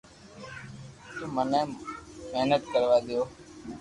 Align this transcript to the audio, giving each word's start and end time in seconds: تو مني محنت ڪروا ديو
تو 1.15 1.23
مني 1.35 1.61
محنت 2.31 2.61
ڪروا 2.71 2.97
ديو 3.05 3.21